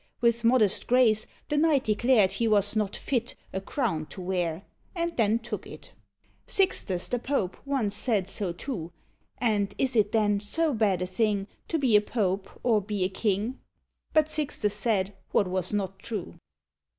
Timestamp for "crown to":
3.61-4.19